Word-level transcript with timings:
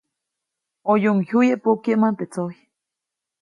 ʼOyuʼuŋ 0.87 1.17
jyuyje 1.27 1.55
pokyäʼmä 1.63 2.07
teʼ 2.17 2.29
tsojy. 2.31 2.57